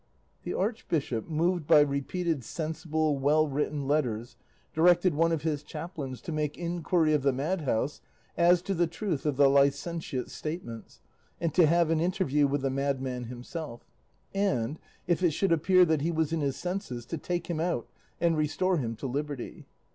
The 0.41 0.55
Archbishop, 0.55 1.27
moved 1.29 1.67
by 1.67 1.81
repeated 1.81 2.43
sensible, 2.43 3.19
well 3.19 3.47
written 3.47 3.87
letters, 3.87 4.35
directed 4.73 5.13
one 5.13 5.31
of 5.31 5.43
his 5.43 5.61
chaplains 5.61 6.21
to 6.21 6.31
make 6.31 6.57
inquiry 6.57 7.13
of 7.13 7.21
the 7.21 7.31
madhouse 7.31 8.01
as 8.35 8.63
to 8.63 8.73
the 8.73 8.87
truth 8.87 9.27
of 9.27 9.37
the 9.37 9.47
licentiate's 9.47 10.33
statements, 10.33 11.01
and 11.39 11.53
to 11.53 11.67
have 11.67 11.91
an 11.91 11.99
interview 12.01 12.47
with 12.47 12.61
the 12.63 12.71
madman 12.71 13.25
himself, 13.25 13.85
and, 14.33 14.79
if 15.05 15.21
it 15.21 15.33
should 15.33 15.51
appear 15.51 15.85
that 15.85 16.01
he 16.01 16.09
was 16.11 16.33
in 16.33 16.41
his 16.41 16.55
senses, 16.55 17.05
to 17.05 17.19
take 17.19 17.45
him 17.45 17.59
out 17.59 17.87
and 18.19 18.35
restore 18.37 18.77
him 18.79 18.95
to 18.95 19.05
liberty. 19.05 19.67